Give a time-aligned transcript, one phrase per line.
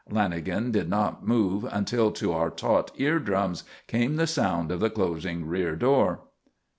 [0.09, 4.89] Lanagan did not move until, to our taut ear drums, came the sound of the
[4.89, 6.21] closing rear door.